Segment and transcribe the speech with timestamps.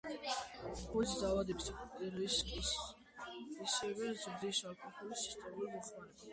[0.83, 1.67] ღვიძლის დაავადების
[2.15, 2.73] რისკს
[3.67, 6.29] ასევე ზრდის ალკოჰოლის სისტემატიური მოხმარება.